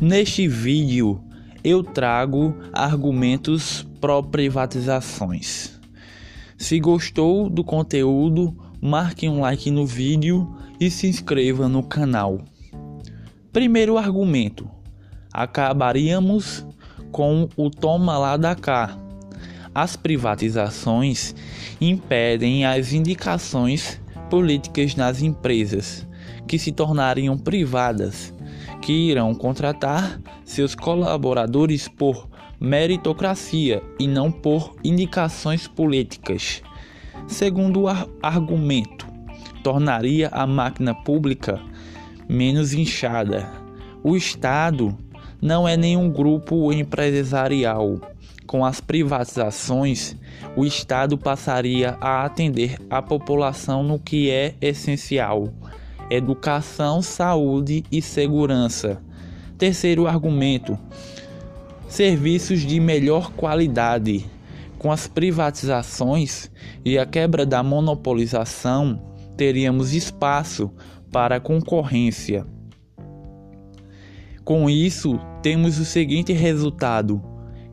Neste 0.00 0.46
vídeo 0.46 1.20
eu 1.64 1.82
trago 1.82 2.54
argumentos 2.72 3.84
pró-privatizações. 4.00 5.72
Se 6.56 6.78
gostou 6.78 7.50
do 7.50 7.64
conteúdo, 7.64 8.56
marque 8.80 9.28
um 9.28 9.40
like 9.40 9.72
no 9.72 9.84
vídeo 9.84 10.56
e 10.78 10.88
se 10.88 11.08
inscreva 11.08 11.68
no 11.68 11.82
canal. 11.82 12.38
Primeiro 13.52 13.98
argumento: 13.98 14.70
acabaríamos 15.32 16.64
com 17.10 17.48
o 17.56 17.68
toma 17.68 18.16
lá 18.16 18.36
da 18.36 18.54
cá. 18.54 18.96
As 19.74 19.96
privatizações 19.96 21.34
impedem 21.80 22.64
as 22.64 22.92
indicações 22.92 24.00
políticas 24.30 24.94
nas 24.94 25.22
empresas 25.22 26.06
que 26.46 26.56
se 26.56 26.70
tornariam 26.70 27.36
privadas 27.36 28.32
que 28.80 28.92
irão 28.92 29.34
contratar 29.34 30.20
seus 30.44 30.74
colaboradores 30.74 31.88
por 31.88 32.28
meritocracia 32.60 33.82
e 33.98 34.06
não 34.06 34.30
por 34.30 34.74
indicações 34.82 35.68
políticas. 35.68 36.62
Segundo 37.26 37.82
o 37.82 37.88
ar 37.88 38.06
argumento, 38.22 39.06
tornaria 39.62 40.28
a 40.32 40.46
máquina 40.46 40.94
pública 40.94 41.60
menos 42.28 42.72
inchada. 42.72 43.50
O 44.02 44.16
Estado 44.16 44.96
não 45.40 45.68
é 45.68 45.76
nenhum 45.76 46.10
grupo 46.10 46.72
empresarial. 46.72 48.00
Com 48.46 48.64
as 48.64 48.80
privatizações, 48.80 50.16
o 50.56 50.64
Estado 50.64 51.18
passaria 51.18 51.98
a 52.00 52.24
atender 52.24 52.78
a 52.88 53.02
população 53.02 53.82
no 53.82 53.98
que 53.98 54.30
é 54.30 54.54
essencial 54.60 55.52
educação, 56.10 57.02
saúde 57.02 57.84
e 57.90 58.00
segurança. 58.00 59.02
Terceiro 59.56 60.06
argumento: 60.06 60.78
serviços 61.88 62.60
de 62.60 62.78
melhor 62.80 63.32
qualidade. 63.32 64.26
Com 64.78 64.92
as 64.92 65.08
privatizações 65.08 66.48
e 66.84 66.98
a 66.98 67.04
quebra 67.04 67.44
da 67.44 67.64
monopolização, 67.64 69.02
teríamos 69.36 69.92
espaço 69.92 70.70
para 71.10 71.40
concorrência. 71.40 72.46
Com 74.44 74.70
isso, 74.70 75.18
temos 75.42 75.78
o 75.80 75.84
seguinte 75.84 76.32
resultado: 76.32 77.20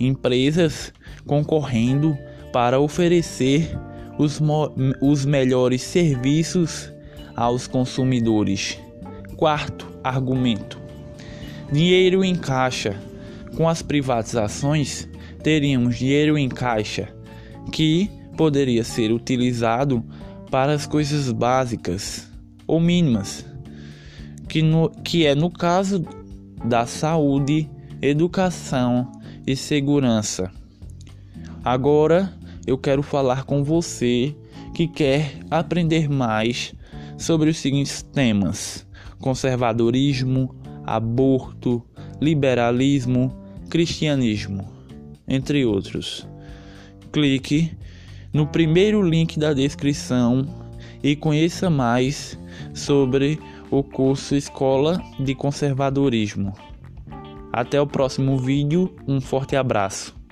empresas 0.00 0.92
concorrendo 1.26 2.16
para 2.52 2.80
oferecer 2.80 3.78
os, 4.18 4.40
os 5.02 5.26
melhores 5.26 5.82
serviços 5.82 6.93
aos 7.36 7.66
consumidores. 7.66 8.78
Quarto 9.36 9.86
argumento: 10.02 10.78
dinheiro 11.72 12.24
em 12.24 12.34
caixa. 12.34 12.96
Com 13.56 13.68
as 13.68 13.82
privatizações, 13.82 15.08
teríamos 15.42 15.96
dinheiro 15.96 16.36
em 16.36 16.48
caixa 16.48 17.08
que 17.70 18.10
poderia 18.36 18.82
ser 18.82 19.12
utilizado 19.12 20.04
para 20.50 20.72
as 20.72 20.86
coisas 20.86 21.30
básicas 21.30 22.28
ou 22.66 22.80
mínimas, 22.80 23.44
que, 24.48 24.62
no, 24.62 24.90
que 24.90 25.26
é 25.26 25.34
no 25.34 25.50
caso 25.50 26.04
da 26.64 26.86
saúde, 26.86 27.68
educação 28.00 29.12
e 29.46 29.54
segurança. 29.54 30.50
Agora 31.64 32.32
eu 32.66 32.76
quero 32.78 33.02
falar 33.02 33.44
com 33.44 33.62
você 33.62 34.34
que 34.74 34.88
quer 34.88 35.38
aprender 35.50 36.08
mais 36.08 36.74
sobre 37.16 37.50
os 37.50 37.58
seguintes 37.58 38.02
temas: 38.02 38.86
conservadorismo, 39.20 40.54
aborto, 40.84 41.82
liberalismo, 42.20 43.34
cristianismo, 43.70 44.68
entre 45.26 45.64
outros. 45.64 46.26
Clique 47.12 47.72
no 48.32 48.46
primeiro 48.46 49.00
link 49.02 49.38
da 49.38 49.52
descrição 49.52 50.46
e 51.02 51.14
conheça 51.14 51.70
mais 51.70 52.38
sobre 52.72 53.38
o 53.70 53.82
curso 53.82 54.34
Escola 54.34 55.00
de 55.20 55.34
Conservadorismo. 55.34 56.52
Até 57.52 57.80
o 57.80 57.86
próximo 57.86 58.36
vídeo, 58.36 58.94
um 59.06 59.20
forte 59.20 59.54
abraço. 59.54 60.23